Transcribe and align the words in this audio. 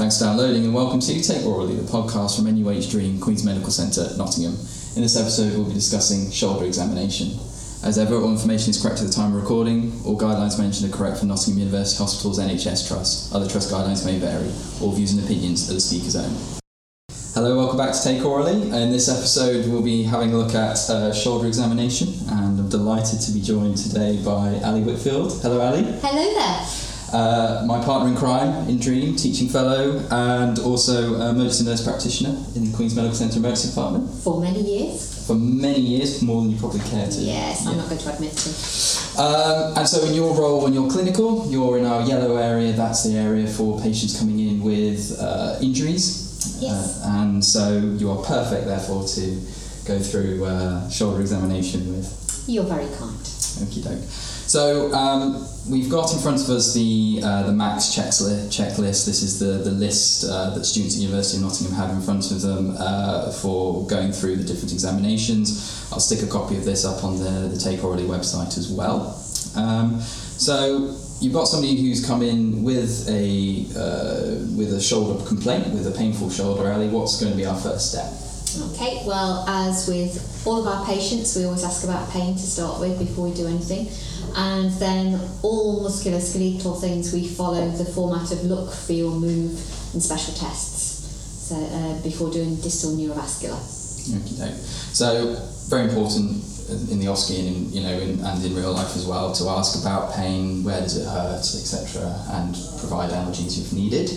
Thanks 0.00 0.16
for 0.16 0.24
downloading 0.24 0.64
and 0.64 0.72
welcome 0.72 0.98
to 0.98 1.22
Take 1.22 1.42
Aurally, 1.42 1.76
the 1.76 1.82
podcast 1.82 2.36
from 2.36 2.46
NUH 2.46 2.90
DREEAM, 2.90 3.20
Queen's 3.20 3.44
Medical 3.44 3.70
Centre, 3.70 4.08
Nottingham. 4.16 4.54
In 4.96 5.02
this 5.02 5.14
episode, 5.14 5.52
we'll 5.52 5.66
be 5.66 5.74
discussing 5.74 6.30
shoulder 6.30 6.64
examination. 6.64 7.38
As 7.84 7.98
ever, 7.98 8.14
all 8.14 8.30
information 8.30 8.70
is 8.70 8.80
correct 8.80 9.02
at 9.02 9.08
the 9.08 9.12
time 9.12 9.36
of 9.36 9.42
recording. 9.42 9.92
All 10.06 10.18
guidelines 10.18 10.58
mentioned 10.58 10.90
are 10.90 10.96
correct 10.96 11.18
for 11.18 11.26
Nottingham 11.26 11.58
University 11.58 11.98
Hospital's 11.98 12.38
NHS 12.40 12.88
Trust. 12.88 13.34
Other 13.34 13.46
trust 13.46 13.70
guidelines 13.70 14.06
may 14.06 14.18
vary. 14.18 14.48
All 14.80 14.90
views 14.92 15.12
and 15.12 15.22
opinions 15.22 15.68
are 15.68 15.74
the 15.74 15.80
speaker's 15.82 16.16
own. 16.16 16.34
Hello, 17.34 17.58
welcome 17.58 17.76
back 17.76 17.92
to 17.92 18.02
Take 18.02 18.22
Aurally. 18.22 18.72
In 18.72 18.90
this 18.90 19.10
episode, 19.10 19.70
we'll 19.70 19.84
be 19.84 20.04
having 20.04 20.32
a 20.32 20.38
look 20.38 20.54
at 20.54 20.78
uh, 20.88 21.12
shoulder 21.12 21.46
examination, 21.46 22.08
and 22.30 22.58
I'm 22.58 22.70
delighted 22.70 23.20
to 23.20 23.32
be 23.32 23.42
joined 23.42 23.76
today 23.76 24.16
by 24.24 24.60
Ali 24.64 24.80
Whitfield. 24.80 25.42
Hello, 25.42 25.60
Ali. 25.60 25.82
Hello 25.82 26.34
there. 26.34 26.79
Uh, 27.12 27.64
my 27.66 27.82
partner 27.84 28.08
in 28.08 28.16
crime 28.16 28.68
in 28.68 28.78
DREEAM, 28.78 29.16
teaching 29.16 29.48
fellow, 29.48 29.98
and 30.10 30.58
also 30.60 31.14
a 31.20 31.30
emergency 31.30 31.64
nurse 31.64 31.82
practitioner 31.84 32.30
in 32.54 32.70
the 32.70 32.76
Queen's 32.76 32.94
Medical 32.94 33.16
Centre 33.16 33.38
Emergency 33.38 33.68
Department 33.70 34.08
For 34.22 34.40
many 34.40 34.60
years. 34.60 35.26
for 35.26 35.34
many 35.34 35.80
years, 35.80 36.22
more 36.22 36.42
than 36.42 36.52
you 36.52 36.56
probably 36.58 36.80
care 36.80 37.06
to. 37.08 37.18
Yes, 37.20 37.66
I'm 37.66 37.72
Yeah. 37.74 37.80
not 37.80 37.88
going 37.88 38.00
to 38.00 38.12
admit 38.14 38.32
to. 38.36 38.48
Um, 39.20 39.76
and 39.78 39.88
so, 39.88 40.04
in 40.06 40.14
your 40.14 40.32
role 40.34 40.60
when 40.62 40.72
you're 40.72 40.88
clinical, 40.90 41.46
you're 41.50 41.78
in 41.78 41.84
our 41.84 42.02
yellow 42.02 42.36
area. 42.36 42.72
That's 42.72 43.02
the 43.02 43.16
area 43.16 43.46
for 43.48 43.80
patients 43.80 44.18
coming 44.18 44.38
in 44.38 44.62
with 44.62 45.18
uh, 45.20 45.58
injuries. 45.60 46.56
Yes. 46.60 47.00
Uh, 47.04 47.08
and 47.10 47.44
so, 47.44 47.76
you 47.98 48.08
are 48.12 48.22
perfect, 48.22 48.66
therefore, 48.66 49.04
to 49.08 49.40
go 49.84 49.98
through 49.98 50.44
uh, 50.44 50.88
shoulder 50.88 51.20
examination 51.20 51.96
with. 51.96 52.44
You're 52.46 52.64
very 52.64 52.86
kind. 52.96 53.18
Okie 53.66 53.82
doke. 53.82 54.04
So 54.50 54.92
um, 54.92 55.46
we've 55.70 55.88
got 55.88 56.12
in 56.12 56.18
front 56.18 56.40
of 56.40 56.50
us 56.50 56.74
the 56.74 57.20
uh, 57.22 57.44
the 57.44 57.52
Max 57.52 57.94
checkli- 57.94 58.48
checklist. 58.48 59.06
This 59.06 59.22
is 59.22 59.38
the 59.38 59.62
the 59.62 59.70
list 59.70 60.24
uh, 60.28 60.50
that 60.50 60.64
students 60.64 60.96
at 60.96 61.02
University 61.02 61.38
of 61.38 61.44
Nottingham 61.44 61.76
have 61.76 61.90
in 61.90 62.02
front 62.02 62.32
of 62.32 62.40
them 62.40 62.74
uh, 62.76 63.30
for 63.30 63.86
going 63.86 64.10
through 64.10 64.34
the 64.34 64.42
different 64.42 64.72
examinations. 64.72 65.88
I'll 65.92 66.00
stick 66.00 66.22
a 66.22 66.26
copy 66.26 66.56
of 66.56 66.64
this 66.64 66.84
up 66.84 67.04
on 67.04 67.20
the 67.20 67.46
the 67.46 67.56
Take 67.56 67.78
Aurally 67.78 68.08
website 68.08 68.58
as 68.58 68.68
well. 68.72 69.14
Um, 69.54 70.00
so 70.00 70.96
you've 71.20 71.32
got 71.32 71.44
somebody 71.44 71.80
who's 71.80 72.04
come 72.04 72.20
in 72.20 72.64
with 72.64 73.08
a 73.08 73.66
uh, 73.78 74.34
with 74.58 74.74
a 74.74 74.80
shoulder 74.80 75.24
complaint, 75.28 75.68
with 75.68 75.86
a 75.86 75.96
painful 75.96 76.28
shoulder. 76.28 76.72
Ali, 76.72 76.88
what's 76.88 77.20
going 77.20 77.30
to 77.30 77.38
be 77.38 77.46
our 77.46 77.56
first 77.56 77.92
step? 77.92 78.29
Okay, 78.58 79.02
well, 79.06 79.44
as 79.48 79.86
with 79.86 80.42
all 80.46 80.60
of 80.60 80.66
our 80.66 80.84
patients, 80.86 81.36
we 81.36 81.44
always 81.44 81.62
ask 81.62 81.84
about 81.84 82.10
pain 82.10 82.34
to 82.34 82.40
start 82.40 82.80
with 82.80 82.98
before 82.98 83.28
we 83.28 83.34
do 83.34 83.46
anything. 83.46 83.88
And 84.36 84.70
then 84.72 85.20
all 85.42 85.84
musculoskeletal 85.84 86.80
things, 86.80 87.12
we 87.12 87.26
follow 87.28 87.68
the 87.70 87.84
format 87.84 88.32
of 88.32 88.44
look, 88.44 88.72
feel, 88.72 89.10
move, 89.10 89.52
and 89.92 90.02
special 90.02 90.34
tests. 90.34 91.48
So 91.48 91.56
uh, 91.56 92.02
before 92.02 92.30
doing 92.30 92.56
distal 92.56 92.92
neurovascular. 92.92 93.58
Okay. 94.24 94.54
So 94.92 95.36
very 95.68 95.88
important 95.88 96.49
in 96.70 96.98
the 96.98 97.06
OSCE 97.06 97.38
and 97.38 97.48
in, 97.48 97.72
you 97.72 97.82
know 97.82 97.98
in, 97.98 98.20
and 98.20 98.44
in 98.44 98.54
real 98.54 98.72
life 98.72 98.96
as 98.96 99.06
well 99.06 99.32
to 99.32 99.48
ask 99.48 99.80
about 99.80 100.14
pain, 100.14 100.62
where 100.64 100.80
does 100.80 100.96
it 100.96 101.06
hurt, 101.06 101.40
etc., 101.40 102.02
and 102.30 102.54
provide 102.78 103.10
analgesics 103.10 103.60
if 103.66 103.72
needed. 103.72 104.10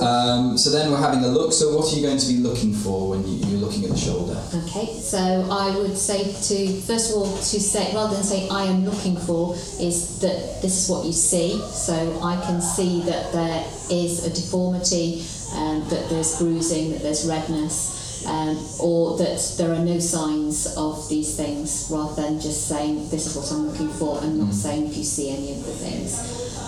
Um, 0.00 0.58
so 0.58 0.70
then 0.70 0.90
we're 0.90 1.00
having 1.00 1.24
a 1.24 1.28
look. 1.28 1.52
So 1.52 1.76
what 1.76 1.92
are 1.92 1.96
you 1.96 2.02
going 2.02 2.18
to 2.18 2.26
be 2.26 2.38
looking 2.38 2.72
for 2.74 3.10
when 3.10 3.26
you, 3.26 3.46
you're 3.46 3.60
looking 3.60 3.84
at 3.84 3.90
the 3.90 3.96
shoulder? 3.96 4.40
Okay, 4.64 4.98
so 4.98 5.46
I 5.50 5.76
would 5.76 5.96
say 5.96 6.24
to 6.24 6.80
first 6.82 7.10
of 7.10 7.16
all 7.16 7.36
to 7.36 7.60
say 7.60 7.94
rather 7.94 8.14
than 8.14 8.24
say 8.24 8.48
I 8.48 8.64
am 8.64 8.84
looking 8.84 9.16
for 9.16 9.54
is 9.80 10.20
that 10.20 10.62
this 10.62 10.84
is 10.84 10.88
what 10.88 11.06
you 11.06 11.12
see. 11.12 11.58
So 11.70 11.94
I 12.22 12.40
can 12.46 12.60
see 12.60 13.02
that 13.02 13.32
there 13.32 13.64
is 13.90 14.26
a 14.26 14.30
deformity, 14.30 15.24
um, 15.54 15.86
that 15.90 16.08
there's 16.08 16.38
bruising, 16.38 16.92
that 16.92 17.02
there's 17.02 17.26
redness. 17.26 18.01
Um, 18.26 18.56
or 18.78 19.18
that 19.18 19.54
there 19.58 19.72
are 19.72 19.84
no 19.84 19.98
signs 19.98 20.76
of 20.76 21.08
these 21.08 21.34
things, 21.36 21.88
rather 21.90 22.22
than 22.22 22.40
just 22.40 22.68
saying 22.68 23.08
this 23.10 23.26
is 23.26 23.34
what 23.34 23.50
I'm 23.50 23.66
looking 23.66 23.88
for 23.88 24.22
and 24.22 24.38
not 24.38 24.54
saying 24.54 24.86
if 24.86 24.96
you 24.96 25.02
see 25.02 25.30
any 25.30 25.52
of 25.52 25.66
the 25.66 25.72
things. 25.72 26.20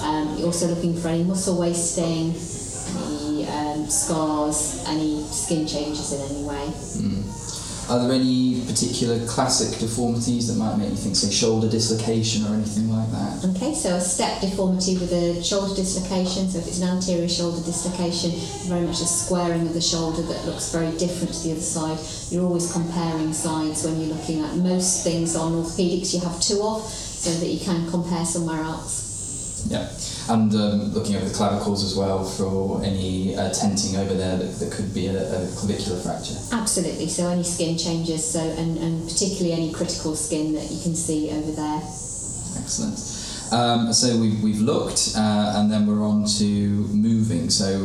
Um, 0.03 0.37
you're 0.37 0.47
also 0.47 0.67
looking 0.67 0.97
for 0.97 1.09
any 1.09 1.23
muscle 1.23 1.56
wasting, 1.59 2.34
any 3.06 3.47
um, 3.47 3.89
scars, 3.89 4.83
any 4.89 5.23
skin 5.25 5.67
changes 5.67 6.12
in 6.12 6.21
any 6.34 6.45
way. 6.45 6.73
Are 7.89 7.99
there 8.00 8.12
any 8.12 8.65
particular 8.65 9.25
classic 9.27 9.78
deformities 9.78 10.49
that 10.49 10.56
might 10.56 10.77
make 10.77 10.89
you 10.89 10.97
think, 10.97 11.17
say, 11.17 11.31
shoulder 11.31 11.69
dislocation 11.69 12.47
or 12.47 12.55
anything 12.55 12.91
like 12.91 13.11
that? 13.11 13.45
Okay, 13.55 13.75
so 13.75 13.97
a 13.97 14.00
step 14.00 14.41
deformity 14.41 14.97
with 14.97 15.12
a 15.12 15.43
shoulder 15.45 15.75
dislocation. 15.75 16.49
So 16.49 16.61
if 16.61 16.67
it's 16.67 16.81
an 16.81 16.89
anterior 16.89 17.28
shoulder 17.28 17.62
dislocation, 17.62 18.31
very 18.69 18.87
much 18.87 19.00
a 19.03 19.06
squaring 19.06 19.62
of 19.62 19.75
the 19.75 19.83
shoulder 19.83 20.22
that 20.22 20.47
looks 20.47 20.72
very 20.72 20.97
different 20.97 21.34
to 21.34 21.43
the 21.45 21.53
other 21.53 21.61
side. 21.61 21.99
You're 22.33 22.47
always 22.47 22.72
comparing 22.72 23.34
sides 23.34 23.84
when 23.84 24.01
you're 24.01 24.16
looking 24.16 24.41
at 24.41 24.56
most 24.56 25.05
things 25.05 25.37
on 25.37 25.53
orthopedics. 25.53 26.15
You 26.15 26.21
have 26.21 26.41
two 26.41 26.62
of, 26.62 26.83
so 26.89 27.31
that 27.31 27.47
you 27.47 27.61
can 27.61 27.91
compare 27.91 28.25
somewhere 28.25 28.62
else. 28.62 29.14
Yeah, 29.67 29.89
and 30.29 30.55
um, 30.55 30.93
looking 30.93 31.17
over 31.17 31.27
the 31.27 31.35
clavicles 31.35 31.83
as 31.83 31.97
well 31.97 32.25
for 32.25 32.85
any 32.85 33.35
uh, 33.35 33.53
tenting 33.53 33.97
over 33.97 34.15
there 34.15 34.37
that, 34.37 34.59
that 34.61 34.73
could 34.73 34.93
be 34.93 35.07
a, 35.07 35.17
a 35.17 35.49
clavicular 35.57 35.99
fracture. 36.01 36.37
Absolutely. 36.53 37.09
So 37.09 37.29
any 37.29 37.45
skin 37.45 37.79
changes. 37.79 38.31
So 38.31 38.41
and, 38.41 38.77
and 38.79 39.09
particularly 39.09 39.53
any 39.53 39.73
critical 39.73 40.15
skin 40.17 40.53
that 40.55 40.71
you 40.71 40.83
can 40.83 40.95
see 40.95 41.31
over 41.31 41.53
there. 41.53 41.81
Excellent. 42.61 43.15
Um, 43.53 43.93
so 43.93 44.19
we've, 44.19 44.43
we've 44.43 44.61
looked 44.61 45.13
uh, 45.17 45.55
and 45.57 45.71
then 45.71 45.87
we're 45.87 46.05
on 46.05 46.25
to 46.39 46.45
moving. 46.45 47.51
So, 47.51 47.79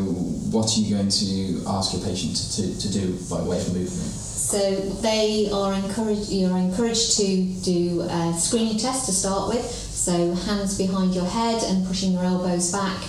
what 0.52 0.76
are 0.76 0.80
you 0.80 0.96
going 0.96 1.10
to 1.10 1.64
ask 1.68 1.94
your 1.94 2.04
patient 2.04 2.36
to, 2.56 2.80
to 2.80 2.92
do 2.92 3.18
by 3.30 3.42
way 3.42 3.60
of 3.60 3.68
movement? 3.74 4.10
So 4.50 4.76
they 5.02 5.50
are 5.52 5.74
encouraged. 5.74 6.30
You 6.30 6.48
are 6.48 6.58
encouraged 6.58 7.18
to 7.18 7.44
do 7.64 8.02
a 8.02 8.34
screening 8.34 8.80
test 8.80 9.06
to 9.06 9.12
start 9.12 9.50
with. 9.50 9.89
So 10.00 10.34
hands 10.34 10.78
behind 10.78 11.14
your 11.14 11.26
head 11.26 11.62
and 11.64 11.86
pushing 11.86 12.14
your 12.14 12.24
elbows 12.24 12.72
back. 12.72 13.04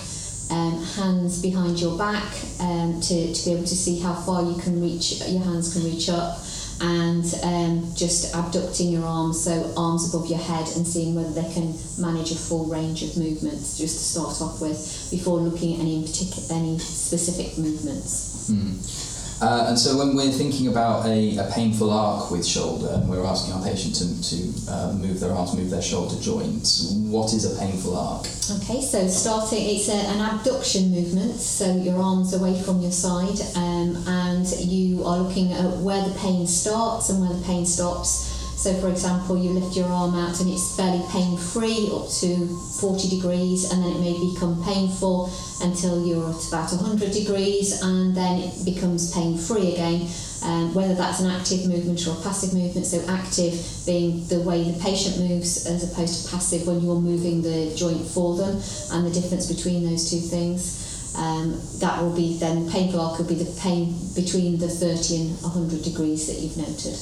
Um, 0.51 0.83
hands 0.83 1.41
behind 1.41 1.79
your 1.79 1.97
back 1.97 2.33
um, 2.59 2.99
to, 2.99 3.33
to 3.33 3.45
be 3.45 3.53
able 3.53 3.63
to 3.63 3.75
see 3.75 3.99
how 3.99 4.13
far 4.13 4.43
you 4.43 4.61
can 4.61 4.81
reach. 4.81 5.21
Your 5.25 5.41
hands 5.41 5.71
can 5.71 5.85
reach 5.85 6.09
up, 6.09 6.39
and 6.81 7.23
um, 7.43 7.95
just 7.95 8.35
abducting 8.35 8.91
your 8.91 9.05
arms, 9.05 9.41
so 9.41 9.73
arms 9.77 10.13
above 10.13 10.27
your 10.27 10.39
head, 10.39 10.67
and 10.75 10.85
seeing 10.85 11.15
whether 11.15 11.31
they 11.31 11.53
can 11.53 11.73
manage 11.97 12.33
a 12.33 12.35
full 12.35 12.65
range 12.65 13.03
of 13.03 13.15
movements. 13.15 13.77
Just 13.77 13.97
to 13.97 14.03
start 14.03 14.41
off 14.41 14.59
with, 14.59 15.07
before 15.09 15.39
looking 15.39 15.75
at 15.75 15.79
any 15.79 16.03
particular 16.03 16.43
any 16.51 16.77
specific 16.77 17.57
movements. 17.57 18.47
Hmm. 18.47 19.10
Uh, 19.41 19.65
and 19.69 19.79
so, 19.79 19.97
when 19.97 20.15
we're 20.15 20.31
thinking 20.31 20.67
about 20.67 21.03
a, 21.07 21.37
a 21.37 21.51
painful 21.51 21.89
arc 21.89 22.29
with 22.29 22.45
shoulder, 22.45 22.89
and 22.93 23.09
we're 23.09 23.25
asking 23.25 23.53
our 23.55 23.63
patient 23.63 23.95
to, 23.95 24.05
to 24.21 24.71
uh, 24.71 24.93
move 24.93 25.19
their 25.19 25.31
arms, 25.31 25.55
move 25.55 25.71
their 25.71 25.81
shoulder 25.81 26.15
joints, 26.21 26.91
what 27.09 27.33
is 27.33 27.51
a 27.51 27.59
painful 27.59 27.97
arc? 27.97 28.21
Okay, 28.61 28.81
so 28.81 29.07
starting, 29.07 29.57
it's 29.61 29.89
a, 29.89 29.93
an 29.93 30.21
abduction 30.21 30.91
movement, 30.91 31.39
so 31.39 31.75
your 31.75 31.99
arms 31.99 32.35
away 32.35 32.61
from 32.61 32.81
your 32.81 32.91
side, 32.91 33.41
um, 33.55 33.97
and 34.07 34.47
you 34.59 35.03
are 35.05 35.17
looking 35.17 35.51
at 35.53 35.77
where 35.77 36.07
the 36.07 36.13
pain 36.19 36.45
starts 36.45 37.09
and 37.09 37.19
where 37.19 37.33
the 37.33 37.43
pain 37.43 37.65
stops. 37.65 38.30
So, 38.61 38.79
for 38.79 38.89
example, 38.89 39.39
you 39.39 39.49
lift 39.57 39.75
your 39.75 39.87
arm 39.87 40.13
out 40.13 40.39
and 40.39 40.47
it's 40.47 40.75
fairly 40.77 41.01
pain 41.09 41.35
free 41.35 41.89
up 41.91 42.07
to 42.21 42.45
40 42.77 43.09
degrees, 43.09 43.71
and 43.71 43.81
then 43.81 43.93
it 43.93 43.99
may 43.99 44.33
become 44.33 44.63
painful 44.63 45.33
until 45.61 46.05
you're 46.05 46.29
at 46.29 46.47
about 46.47 46.69
100 46.69 47.11
degrees, 47.11 47.81
and 47.81 48.15
then 48.15 48.37
it 48.37 48.63
becomes 48.63 49.11
pain 49.15 49.35
free 49.35 49.73
again. 49.73 50.07
Um, 50.43 50.75
whether 50.75 50.93
that's 50.93 51.21
an 51.21 51.31
active 51.31 51.65
movement 51.65 52.05
or 52.05 52.11
a 52.11 52.21
passive 52.21 52.53
movement, 52.53 52.85
so 52.85 53.03
active 53.09 53.57
being 53.87 54.27
the 54.27 54.41
way 54.41 54.69
the 54.69 54.77
patient 54.79 55.17
moves 55.17 55.65
as 55.65 55.91
opposed 55.91 56.25
to 56.25 56.31
passive 56.31 56.67
when 56.67 56.81
you're 56.81 57.01
moving 57.01 57.41
the 57.41 57.73
joint 57.75 58.05
for 58.05 58.37
them, 58.37 58.61
and 58.91 59.07
the 59.07 59.11
difference 59.11 59.51
between 59.51 59.89
those 59.89 60.11
two 60.11 60.19
things. 60.19 61.17
Um, 61.17 61.59
that 61.79 61.99
will 61.99 62.15
be 62.15 62.37
then 62.37 62.69
pain 62.69 62.93
arc 62.95 63.17
will 63.17 63.25
be 63.25 63.41
the 63.41 63.59
pain 63.59 63.97
between 64.13 64.59
the 64.59 64.69
30 64.69 65.15
and 65.17 65.41
100 65.41 65.81
degrees 65.81 66.27
that 66.27 66.37
you've 66.37 66.57
noted. 66.57 66.95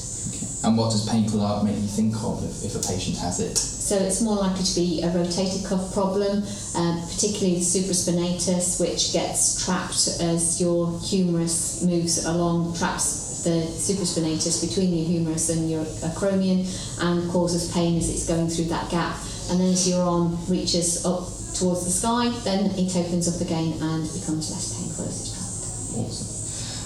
And 0.62 0.76
what 0.76 0.90
does 0.90 1.08
painful 1.08 1.40
arc 1.40 1.64
make 1.64 1.76
you 1.76 1.88
think 1.88 2.14
of 2.22 2.44
if, 2.44 2.64
if 2.64 2.76
a 2.76 2.86
patient 2.86 3.16
has 3.18 3.40
it? 3.40 3.56
So 3.56 3.96
it's 3.96 4.20
more 4.20 4.36
likely 4.36 4.62
to 4.62 4.74
be 4.74 5.02
a 5.02 5.08
rotator 5.08 5.66
cuff 5.66 5.92
problem, 5.94 6.44
um, 6.76 7.00
particularly 7.08 7.56
the 7.56 7.64
supraspinatus, 7.64 8.78
which 8.78 9.12
gets 9.12 9.64
trapped 9.64 10.20
as 10.20 10.60
your 10.60 11.00
humerus 11.00 11.82
moves 11.82 12.26
along, 12.26 12.76
traps 12.76 13.42
the 13.42 13.64
supraspinatus 13.72 14.68
between 14.68 14.92
your 14.92 15.06
humerus 15.06 15.48
and 15.48 15.70
your 15.70 15.84
acromion, 16.04 16.68
and 17.00 17.30
causes 17.30 17.72
pain 17.72 17.96
as 17.96 18.10
it's 18.10 18.28
going 18.28 18.48
through 18.48 18.66
that 18.66 18.90
gap. 18.90 19.16
And 19.50 19.58
then 19.58 19.72
as 19.72 19.88
your 19.88 20.02
arm 20.02 20.38
reaches 20.46 21.06
up 21.06 21.24
towards 21.54 21.84
the 21.84 21.90
sky, 21.90 22.28
then 22.44 22.70
it 22.76 22.94
opens 22.96 23.34
up 23.34 23.40
again 23.40 23.72
and 23.80 24.04
becomes 24.12 24.50
less 24.50 24.76
painful 24.76 25.06
as 25.06 25.20
it's 25.20 25.32
trapped. 25.32 26.06
Awesome. 26.06 26.29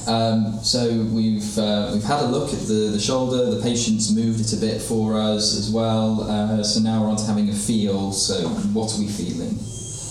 Um, 0.06 0.62
so 0.62 0.90
we've 1.12 1.58
uh, 1.58 1.90
we've 1.92 2.04
had 2.04 2.20
a 2.20 2.26
look 2.26 2.52
at 2.52 2.60
the, 2.60 2.90
the 2.92 3.00
shoulder. 3.00 3.50
The 3.54 3.62
patient's 3.62 4.10
moved 4.12 4.40
it 4.40 4.52
a 4.52 4.56
bit 4.56 4.82
for 4.82 5.14
us 5.18 5.56
as 5.58 5.70
well. 5.70 6.22
Uh, 6.22 6.62
so 6.62 6.80
now 6.80 7.02
we're 7.02 7.10
on 7.10 7.16
to 7.16 7.24
having 7.24 7.48
a 7.48 7.54
feel. 7.54 8.12
So 8.12 8.48
what 8.48 8.94
are 8.94 8.98
we 9.00 9.08
feeling? 9.08 9.58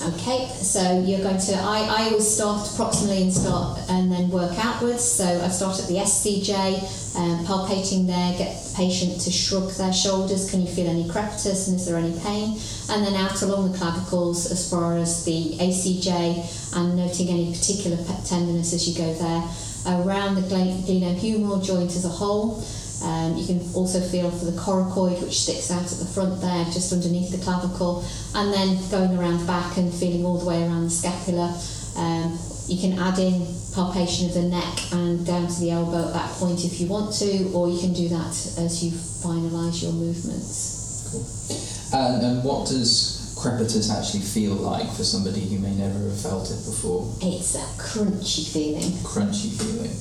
Okay, 0.06 0.50
So 0.50 1.00
you're 1.00 1.22
going 1.22 1.40
to, 1.40 1.54
I, 1.54 1.88
I 1.88 2.04
always 2.08 2.28
start 2.28 2.60
proximally 2.76 3.22
and 3.22 3.32
start 3.32 3.80
and 3.88 4.12
then 4.12 4.30
work 4.30 4.52
outwards. 4.60 5.02
So 5.02 5.24
I 5.24 5.48
start 5.48 5.80
at 5.80 5.88
the 5.88 5.96
SCJ, 5.96 7.16
um, 7.16 7.46
palpating 7.46 8.06
there, 8.06 8.38
get 8.38 8.62
the 8.66 8.74
patient 8.76 9.22
to 9.22 9.32
shrug 9.32 9.72
their 9.72 9.94
shoulders. 9.94 10.52
Can 10.52 10.60
you 10.60 10.68
feel 10.68 10.90
any 10.90 11.06
crepitus 11.06 11.70
and 11.70 11.78
is 11.78 11.86
there 11.86 11.96
any 11.96 12.20
pain? 12.20 12.60
And 12.90 13.06
then 13.08 13.16
out 13.16 13.42
along 13.44 13.72
the 13.72 13.78
clavicles 13.78 14.52
as 14.52 14.70
far 14.70 14.98
as 14.98 15.24
the 15.24 15.56
ACJ 15.60 16.76
and 16.76 16.98
noting 16.98 17.30
any 17.30 17.54
particular 17.54 17.96
tenderness 18.26 18.74
as 18.74 18.86
you 18.90 18.98
go 18.98 19.14
there. 19.14 19.42
Around 19.86 20.36
the 20.36 20.42
glenohumeral 20.42 21.64
joint 21.64 21.92
as 21.92 22.06
a 22.06 22.10
whole. 22.10 22.64
Um, 23.04 23.36
you 23.36 23.46
can 23.46 23.60
also 23.74 24.00
feel 24.00 24.32
for 24.32 24.46
the 24.46 24.58
coracoid, 24.58 25.22
which 25.22 25.42
sticks 25.42 25.70
out 25.72 25.84
at 25.84 26.00
the 26.00 26.06
front 26.06 26.40
there, 26.40 26.64
just 26.66 26.94
underneath 26.94 27.32
the 27.32 27.44
clavicle, 27.44 28.06
and 28.34 28.54
then 28.54 28.80
going 28.90 29.18
around 29.18 29.40
the 29.40 29.46
back 29.46 29.76
and 29.76 29.94
feeling 29.94 30.24
all 30.26 30.38
the 30.38 30.46
way 30.46 30.64
around 30.64 30.86
the 30.86 30.90
scapula. 30.90 31.60
Um, 31.98 32.40
you 32.68 32.80
can 32.80 32.98
add 32.98 33.20
in 33.20 33.46
palpation 33.76 34.28
of 34.28 34.34
the 34.36 34.44
neck 34.44 34.94
and 34.94 35.26
down 35.26 35.48
to 35.48 35.60
the 35.60 35.72
elbow 35.72 36.08
at 36.08 36.14
that 36.14 36.30
point 36.32 36.64
if 36.64 36.80
you 36.80 36.88
want 36.88 37.14
to, 37.16 37.52
or 37.52 37.68
you 37.68 37.80
can 37.80 37.92
do 37.92 38.08
that 38.08 38.32
as 38.58 38.84
you 38.84 38.92
finalise 38.92 39.84
your 39.84 39.92
movements. 39.92 41.10
Cool. 41.12 42.00
And, 42.00 42.24
and 42.24 42.44
what 42.44 42.68
does 42.68 43.23
crepitus 43.44 43.92
actually 43.92 44.22
feel 44.22 44.54
like 44.56 44.88
for 44.96 45.04
somebody 45.04 45.42
who 45.42 45.60
may 45.60 45.76
never 45.76 46.00
have 46.00 46.22
felt 46.22 46.50
it 46.50 46.64
before? 46.64 47.12
It's 47.22 47.56
a 47.56 47.66
crunchy 47.76 48.48
feeling. 48.48 48.92
Crunchy 49.04 49.52
feeling. 49.60 49.92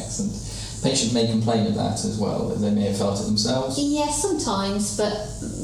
Excellent. 0.00 0.32
Patients 0.82 1.12
may 1.12 1.26
complain 1.26 1.66
of 1.66 1.74
that 1.74 2.02
as 2.04 2.16
well, 2.18 2.48
that 2.48 2.58
they 2.60 2.70
may 2.70 2.88
have 2.88 2.96
felt 2.96 3.20
it 3.20 3.24
themselves. 3.24 3.78
Yes, 3.78 4.22
sometimes, 4.22 4.96
but 4.96 5.12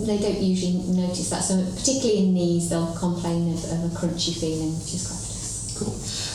they 0.04 0.18
don't 0.18 0.42
usually 0.42 0.76
notice 0.92 1.30
that. 1.30 1.40
So, 1.40 1.64
particularly 1.74 2.28
in 2.28 2.34
knees, 2.34 2.68
they'll 2.68 2.94
complain 2.94 3.54
of, 3.54 3.64
of 3.64 3.84
a 3.84 3.96
crunchy 3.96 4.38
feeling, 4.38 4.76
which 4.76 4.92
is 4.92 5.08
crepitus. 5.08 5.25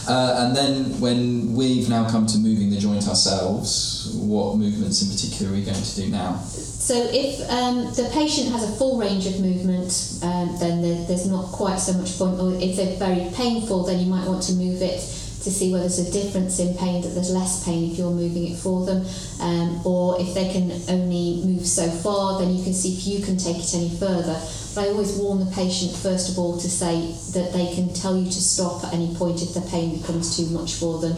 Uh, 0.08 0.46
and 0.46 0.56
then, 0.56 1.00
when 1.00 1.54
we've 1.54 1.90
now 1.90 2.10
come 2.10 2.26
to 2.26 2.38
moving 2.38 2.70
the 2.70 2.78
joint 2.78 3.08
ourselves, 3.08 4.12
what 4.16 4.58
movements 4.58 5.02
in 5.02 5.10
particular 5.10 5.52
are 5.52 5.56
we 5.56 5.64
going 5.64 5.82
to 5.82 5.96
do 5.96 6.10
now? 6.10 6.38
So, 6.40 6.96
if 7.12 7.48
um, 7.50 7.86
the 7.94 8.10
patient 8.12 8.52
has 8.52 8.64
a 8.64 8.72
full 8.78 8.98
range 8.98 9.28
of 9.28 9.40
movement, 9.40 10.20
um, 10.24 10.58
then 10.60 10.82
there, 10.82 11.06
there's 11.06 11.28
not 11.28 11.46
quite 11.52 11.78
so 11.78 11.94
much 11.94 12.18
point. 12.18 12.40
Or 12.40 12.54
if 12.56 12.76
they're 12.76 12.98
very 12.98 13.30
painful, 13.36 13.84
then 13.86 14.00
you 14.00 14.08
might 14.08 14.28
want 14.28 14.44
to 14.44 14.54
move 14.54 14.82
it 14.82 15.21
to 15.44 15.52
see 15.52 15.72
whether 15.72 15.84
there's 15.84 16.00
a 16.00 16.12
difference 16.12 16.60
in 16.60 16.78
pain, 16.78 17.02
that 17.02 17.10
there's 17.10 17.32
less 17.32 17.64
pain 17.66 17.92
if 17.92 17.98
you're 17.98 18.12
moving 18.12 18.52
it 18.52 18.58
for 18.58 18.86
them, 18.86 19.06
um, 19.42 19.86
or 19.86 20.20
if 20.20 20.34
they 20.34 20.52
can 20.52 20.72
only 20.90 21.42
move 21.44 21.66
so 21.66 21.90
far, 21.90 22.40
then 22.40 22.54
you 22.56 22.64
can 22.64 22.74
see 22.74 22.94
if 22.94 23.08
you 23.08 23.26
can 23.26 23.38
take 23.38 23.58
it 23.58 23.74
any 23.74 23.90
further. 23.90 24.40
But 24.76 24.86
I 24.86 24.90
always 24.90 25.18
warn 25.18 25.40
the 25.40 25.52
patient, 25.52 25.96
first 25.96 26.30
of 26.30 26.40
all, 26.40 26.58
to 26.60 26.70
say 26.70 27.14
that 27.34 27.54
they 27.54 27.74
can 27.74 27.94
tell 27.94 28.16
you 28.16 28.26
to 28.26 28.42
stop 28.42 28.84
at 28.86 28.94
any 28.94 29.14
point 29.16 29.42
if 29.42 29.54
the 29.54 29.62
pain 29.62 29.98
becomes 29.98 30.38
too 30.38 30.48
much 30.48 30.76
for 30.76 31.00
them, 31.00 31.14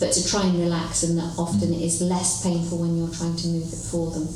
but 0.00 0.12
to 0.12 0.26
try 0.26 0.42
and 0.42 0.58
relax, 0.58 1.02
and 1.04 1.16
that 1.18 1.34
often 1.38 1.72
it 1.72 1.80
is 1.80 2.02
less 2.02 2.42
painful 2.42 2.78
when 2.78 2.98
you're 2.98 3.14
trying 3.14 3.36
to 3.36 3.48
move 3.48 3.72
it 3.72 3.84
for 3.90 4.10
them 4.10 4.28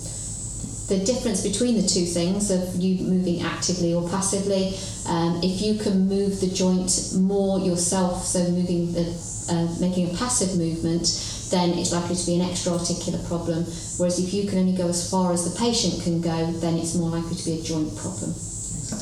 the 0.88 0.98
difference 1.04 1.42
between 1.42 1.80
the 1.80 1.86
two 1.86 2.04
things 2.04 2.50
of 2.50 2.74
you 2.76 3.04
moving 3.06 3.42
actively 3.42 3.94
or 3.94 4.08
passively. 4.08 4.74
Um, 5.06 5.40
if 5.42 5.62
you 5.62 5.78
can 5.78 6.08
move 6.08 6.40
the 6.40 6.48
joint 6.48 7.12
more 7.14 7.58
yourself, 7.60 8.24
so 8.24 8.40
moving 8.50 8.92
the 8.92 9.06
uh, 9.50 9.68
making 9.80 10.14
a 10.14 10.16
passive 10.16 10.56
movement, 10.58 11.06
then 11.50 11.76
it's 11.78 11.92
likely 11.92 12.16
to 12.16 12.26
be 12.26 12.34
an 12.36 12.42
extra 12.42 12.72
articular 12.72 13.18
problem. 13.26 13.64
Whereas 13.98 14.18
if 14.18 14.32
you 14.32 14.48
can 14.48 14.58
only 14.58 14.76
go 14.76 14.88
as 14.88 15.10
far 15.10 15.32
as 15.32 15.44
the 15.44 15.58
patient 15.58 16.02
can 16.02 16.20
go, 16.20 16.52
then 16.60 16.78
it's 16.78 16.94
more 16.94 17.10
likely 17.10 17.36
to 17.36 17.44
be 17.44 17.60
a 17.60 17.62
joint 17.62 17.96
problem. 17.96 18.32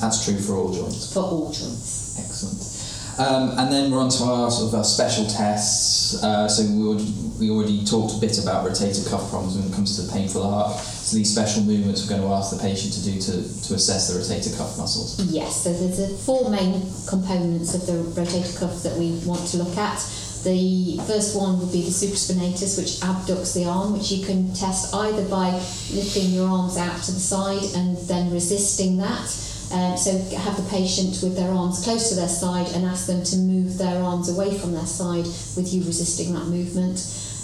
That's 0.00 0.24
true 0.24 0.38
for 0.38 0.54
all 0.54 0.72
joints. 0.72 1.12
For 1.12 1.20
all 1.20 1.52
joints. 1.52 2.18
Excellent. 2.18 2.80
Um, 3.18 3.58
and 3.58 3.72
then 3.72 3.90
we're 3.90 3.98
on 3.98 4.08
to 4.08 4.24
our 4.24 4.50
sort 4.50 4.72
of 4.72 4.74
our 4.78 4.84
special 4.84 5.26
tests. 5.26 5.89
Uh, 6.14 6.48
so 6.48 6.62
we 6.64 6.82
already, 6.86 7.12
we 7.38 7.50
already 7.50 7.84
talked 7.84 8.16
a 8.16 8.20
bit 8.20 8.38
about 8.42 8.66
rotator 8.66 9.08
cuff 9.08 9.30
problems 9.30 9.56
when 9.56 9.66
it 9.68 9.74
comes 9.74 9.96
to 9.96 10.02
the 10.02 10.12
painful 10.12 10.42
arc. 10.42 10.76
So 10.78 11.16
these 11.16 11.32
special 11.32 11.62
movements 11.62 12.02
we're 12.02 12.16
going 12.16 12.22
to 12.22 12.34
ask 12.34 12.54
the 12.54 12.62
patient 12.62 12.94
to 12.94 13.02
do 13.04 13.20
to, 13.20 13.32
to 13.32 13.74
assess 13.74 14.08
the 14.08 14.20
rotator 14.20 14.56
cuff 14.56 14.78
muscles. 14.78 15.18
Yes, 15.30 15.64
so 15.64 15.72
there's 15.72 15.98
a 15.98 16.08
four 16.08 16.50
main 16.50 16.82
components 17.08 17.74
of 17.74 17.86
the 17.86 18.02
rotator 18.20 18.58
cuff 18.58 18.82
that 18.82 18.96
we 18.96 19.18
want 19.24 19.46
to 19.48 19.58
look 19.58 19.76
at. 19.76 19.98
The 20.42 20.96
first 21.06 21.36
one 21.36 21.60
would 21.60 21.70
be 21.70 21.82
the 21.82 21.90
supraspinatus, 21.90 22.78
which 22.78 23.00
abducts 23.02 23.52
the 23.54 23.66
arm, 23.66 23.92
which 23.92 24.10
you 24.10 24.24
can 24.24 24.54
test 24.54 24.94
either 24.94 25.28
by 25.28 25.50
lifting 25.92 26.30
your 26.30 26.48
arms 26.48 26.78
out 26.78 27.02
to 27.02 27.12
the 27.12 27.20
side 27.20 27.62
and 27.76 27.96
then 28.08 28.32
resisting 28.32 28.96
that. 28.98 29.28
Um, 29.72 29.96
so 29.96 30.10
have 30.36 30.56
the 30.56 30.68
patient 30.68 31.20
with 31.22 31.36
their 31.36 31.50
arms 31.50 31.84
close 31.84 32.08
to 32.08 32.16
their 32.16 32.28
side 32.28 32.68
and 32.74 32.84
ask 32.84 33.06
them 33.06 33.22
to 33.22 33.36
move 33.36 33.78
their 33.78 34.02
arms 34.02 34.28
away 34.28 34.58
from 34.58 34.72
their 34.72 34.86
side 34.86 35.24
with 35.56 35.72
you 35.72 35.84
resisting 35.84 36.34
that 36.34 36.46
movement. 36.46 36.98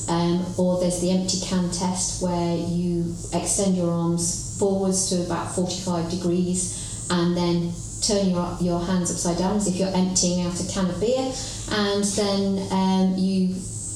Um, 0.08 0.44
or 0.56 0.81
there's 0.81 1.00
the 1.00 1.11
empty 1.11 1.40
can 1.40 1.70
test 1.70 2.23
where 2.23 2.56
you 2.56 3.14
extend 3.32 3.76
your 3.76 3.90
arms 3.90 4.56
forwards 4.58 5.11
to 5.11 5.23
about 5.23 5.55
45 5.55 6.11
degrees 6.11 7.06
and 7.11 7.37
then 7.37 7.73
turn 8.02 8.31
your, 8.31 8.56
your 8.61 8.81
hands 8.81 9.11
upside 9.11 9.38
down 9.38 9.56
as 9.56 9.67
if 9.67 9.76
you're 9.76 9.94
emptying 9.94 10.46
out 10.46 10.61
a 10.61 10.72
can 10.72 10.88
of 10.88 11.00
beer, 11.00 11.32
and 11.72 12.05
then 12.05 12.72
um, 12.72 13.14
you 13.17 13.55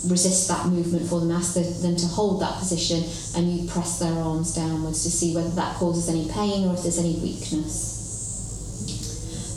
resist 0.09 0.49
that 0.49 0.67
movement 0.67 1.09
for 1.09 1.21
them, 1.21 1.31
ask 1.31 1.55
them 1.55 1.97
to 1.97 2.07
hold 2.07 2.41
that 2.41 2.59
position, 2.59 3.05
and 3.37 3.53
you 3.53 3.69
press 3.69 3.99
their 3.99 4.13
arms 4.13 4.55
downwards 4.55 5.03
to 5.05 5.11
see 5.11 5.35
whether 5.35 5.51
that 5.51 5.77
causes 5.77 6.09
any 6.09 6.29
pain 6.33 6.67
or 6.67 6.75
if 6.75 6.83
there's 6.83 6.99
any 6.99 7.15
weakness. 7.17 8.00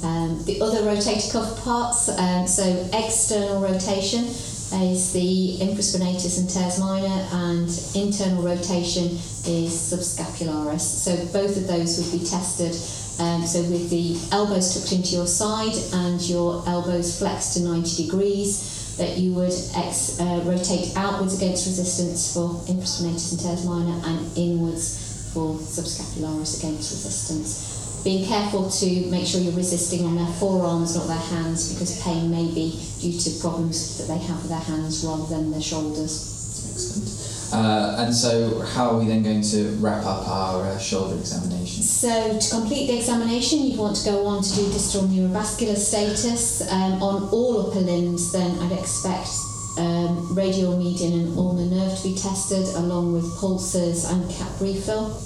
Um, 0.04 0.44
the 0.46 0.62
other 0.62 0.82
rotator 0.82 1.32
cuff 1.32 1.64
parts, 1.64 2.10
um, 2.10 2.46
so 2.48 2.90
external 2.94 3.62
rotation 3.62 4.26
is 4.26 5.14
the 5.14 5.58
infraspinatus 5.62 6.40
and 6.40 6.50
teres 6.50 6.80
minor, 6.80 7.28
and 7.32 7.70
internal 7.96 8.44
rotation 8.44 9.06
is 9.46 9.72
subscapularis. 9.72 10.82
So 10.82 11.16
both 11.32 11.56
of 11.58 11.68
those 11.68 11.98
would 12.00 12.20
be 12.20 12.26
tested 12.26 12.76
um, 13.20 13.46
so 13.46 13.62
with 13.70 13.90
the 13.90 14.18
elbows 14.32 14.74
tucked 14.74 14.92
into 14.92 15.16
your 15.16 15.28
side 15.28 15.76
and 15.94 16.20
your 16.22 16.64
elbows 16.68 17.20
flexed 17.20 17.54
to 17.54 17.64
90 17.64 18.06
degrees, 18.06 18.96
that 18.98 19.18
you 19.18 19.34
would 19.34 19.54
ex, 19.76 20.20
uh, 20.20 20.42
rotate 20.46 20.96
outwards 20.96 21.38
against 21.38 21.66
resistance 21.68 22.34
for 22.34 22.50
infraspinatus 22.66 23.32
and 23.32 23.42
teres 23.42 23.66
minor 23.66 24.02
and 24.06 24.38
inwards 24.38 25.32
for 25.32 25.56
subscapularis 25.56 26.60
against 26.60 26.92
resistance. 26.92 27.73
Being 28.04 28.28
careful 28.28 28.70
to 28.70 29.06
make 29.10 29.26
sure 29.26 29.40
you're 29.40 29.54
resisting 29.54 30.06
on 30.06 30.16
their 30.16 30.34
forearms, 30.36 30.96
not 30.96 31.08
their 31.08 31.16
hands, 31.16 31.74
because 31.74 32.02
pain 32.02 32.30
may 32.30 32.46
be 32.54 32.78
due 33.00 33.18
to 33.18 33.40
problems 33.40 33.98
that 33.98 34.14
they 34.14 34.20
have 34.20 34.42
with 34.42 34.50
their 34.50 34.60
hands 34.60 35.06
rather 35.06 35.26
than 35.34 35.52
their 35.52 35.62
shoulders. 35.62 36.30
Excellent. 36.70 37.24
Uh, 37.54 37.98
and 38.00 38.14
so, 38.14 38.62
how 38.62 38.90
are 38.90 39.00
we 39.00 39.06
then 39.06 39.22
going 39.22 39.42
to 39.42 39.70
wrap 39.80 40.04
up 40.06 40.28
our 40.28 40.64
uh, 40.64 40.80
shoulder 40.80 41.16
examination? 41.16 41.84
So, 41.84 42.40
to 42.40 42.50
complete 42.50 42.88
the 42.88 42.98
examination, 42.98 43.60
you'd 43.60 43.78
want 43.78 43.96
to 43.98 44.06
go 44.06 44.26
on 44.26 44.42
to 44.42 44.56
do 44.56 44.66
distal 44.72 45.04
neurovascular 45.04 45.78
status 45.78 46.68
um, 46.72 47.04
on 47.04 47.30
all 47.30 47.68
upper 47.68 47.80
limbs. 47.80 48.32
Then, 48.32 48.58
I'd 48.60 48.72
expect 48.72 49.30
um, 49.78 50.34
radial, 50.34 50.78
median, 50.78 51.14
and 51.14 51.38
ulnar 51.38 51.66
nerve 51.66 51.96
to 52.00 52.04
be 52.04 52.16
tested, 52.16 52.66
along 52.76 53.14
with 53.14 53.26
pulses 53.38 54.10
and 54.10 54.28
cap 54.32 54.50
refill. 54.60 55.22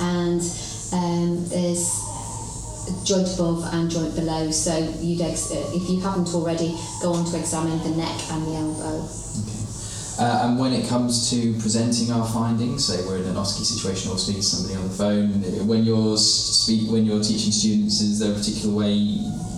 And 0.00 0.42
um, 0.92 1.48
there's 1.48 2.03
joint 3.04 3.28
above 3.34 3.64
and 3.72 3.90
joint 3.90 4.14
below. 4.14 4.50
So, 4.50 4.76
you'd 5.00 5.20
ex- 5.22 5.50
if 5.50 5.88
you 5.88 6.00
haven't 6.00 6.34
already, 6.34 6.76
go 7.02 7.12
on 7.12 7.24
to 7.30 7.38
examine 7.38 7.78
the 7.82 7.96
neck 7.96 8.18
and 8.30 8.46
the 8.46 8.54
elbow. 8.54 9.08
Uh, 10.16 10.46
and 10.46 10.58
when 10.60 10.72
it 10.72 10.88
comes 10.88 11.28
to 11.30 11.52
presenting 11.58 12.12
our 12.12 12.26
findings, 12.28 12.86
say 12.86 13.04
we're 13.04 13.18
in 13.18 13.24
an 13.24 13.34
OSCE 13.34 13.64
situation 13.64 14.12
or 14.12 14.18
speaking 14.18 14.42
to 14.42 14.46
somebody 14.46 14.76
on 14.76 14.86
the 14.88 14.94
phone, 14.94 15.66
when 15.66 15.82
you're 15.82 16.16
speak 16.16 16.88
when 16.88 17.04
you're 17.04 17.22
teaching 17.22 17.50
students, 17.50 18.00
is 18.00 18.20
there 18.20 18.30
a 18.30 18.34
particular 18.34 18.72
way? 18.72 18.94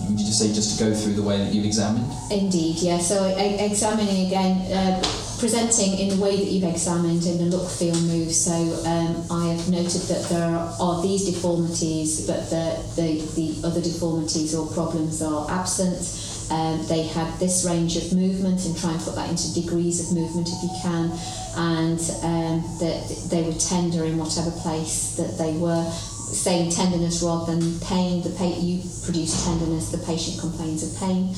Would 0.09 0.19
you 0.19 0.25
just 0.25 0.39
say 0.39 0.51
just 0.53 0.79
to 0.79 0.85
go 0.85 0.95
through 0.95 1.13
the 1.13 1.21
way 1.21 1.37
that 1.37 1.53
you've 1.53 1.65
examined? 1.65 2.11
Indeed, 2.31 2.77
yeah. 2.79 2.97
So 2.97 3.25
examining 3.37 4.25
again, 4.25 4.71
uh, 4.71 5.03
presenting 5.39 5.97
in 5.99 6.09
the 6.09 6.23
way 6.23 6.35
that 6.35 6.45
you've 6.45 6.69
examined 6.69 7.25
in 7.25 7.37
the 7.37 7.45
look, 7.45 7.69
feel, 7.69 7.95
move. 8.01 8.31
So 8.31 8.53
um, 8.85 9.23
I 9.29 9.53
have 9.53 9.69
noted 9.69 10.01
that 10.09 10.27
there 10.29 10.57
are 10.79 11.01
these 11.01 11.25
deformities, 11.25 12.25
but 12.25 12.49
the, 12.49 12.81
the, 12.95 13.21
the 13.35 13.67
other 13.67 13.81
deformities 13.81 14.55
or 14.55 14.67
problems 14.67 15.21
are 15.21 15.49
absent. 15.49 16.23
Um, 16.49 16.85
they 16.87 17.03
had 17.03 17.37
this 17.39 17.65
range 17.65 17.97
of 17.97 18.13
movement 18.13 18.65
and 18.65 18.77
try 18.77 18.91
and 18.91 19.01
put 19.01 19.15
that 19.15 19.29
into 19.29 19.53
degrees 19.53 19.99
of 19.99 20.17
movement 20.17 20.47
if 20.47 20.63
you 20.63 20.71
can, 20.81 21.11
and 21.57 21.99
um, 22.23 22.63
that 22.79 23.03
they 23.29 23.43
were 23.43 23.53
tender 23.53 24.05
in 24.05 24.17
whatever 24.17 24.51
place 24.51 25.15
that 25.17 25.37
they 25.37 25.53
were. 25.57 25.83
Saying 26.27 26.71
tenderness 26.71 27.23
rather 27.23 27.55
than 27.55 27.79
pain, 27.79 28.21
the 28.21 28.31
pa- 28.31 28.59
you 28.59 28.83
produce 29.05 29.45
tenderness, 29.45 29.91
the 29.91 29.97
patient 29.99 30.39
complains 30.39 30.83
of 30.83 30.99
pain, 30.99 31.33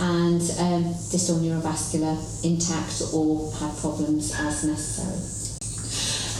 and 0.00 0.40
um, 0.58 0.82
distal 1.12 1.38
neurovascular 1.38 2.16
intact 2.44 3.02
or 3.12 3.52
had 3.52 3.76
problems 3.78 4.34
as 4.38 4.64
necessary. 4.64 5.40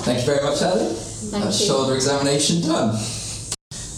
Thank 0.04 0.20
you 0.20 0.26
very 0.26 0.42
much, 0.42 0.62
Ali. 0.62 0.94
Thank 0.94 1.44
That's 1.44 1.60
you. 1.60 1.66
shoulder 1.66 1.94
examination 1.94 2.62
done. 2.62 2.98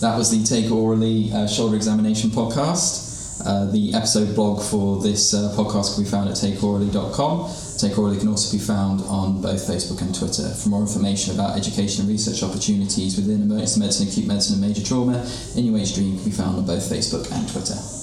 That 0.01 0.19
was 0.19 0.31
the 0.33 0.43
Take 0.43 0.67
Aurally 0.67 1.33
uh, 1.33 1.47
Shoulder 1.47 1.77
Examination 1.77 2.31
podcast. 2.31 3.11
Uh, 3.47 3.71
the 3.71 3.95
episode 3.95 4.35
blog 4.35 4.61
for 4.63 5.01
this 5.01 5.33
uh, 5.33 5.55
podcast 5.57 5.95
can 5.95 6.05
be 6.05 6.11
found 6.11 6.29
at 6.29 6.35
takeaurally.com. 6.35 7.51
Take 7.79 7.93
Aurally 7.93 8.19
can 8.19 8.29
also 8.29 8.57
be 8.57 8.63
found 8.63 9.01
on 9.03 9.41
both 9.41 9.61
Facebook 9.63 10.03
and 10.03 10.13
Twitter. 10.13 10.49
For 10.55 10.71
more 10.71 10.81
information 10.81 11.35
about 11.35 11.57
education 11.57 12.03
and 12.03 12.11
research 12.11 12.43
opportunities 12.43 13.17
within 13.17 13.43
emergency 13.43 13.79
medicine, 13.79 14.09
acute 14.09 14.27
medicine, 14.27 14.55
and 14.55 14.69
major 14.69 14.85
trauma, 14.85 15.25
NUH 15.55 15.95
DREEAM 15.95 16.17
can 16.17 16.25
be 16.25 16.31
found 16.31 16.59
on 16.59 16.67
both 16.67 16.83
Facebook 16.83 17.31
and 17.31 17.49
Twitter. 17.49 18.02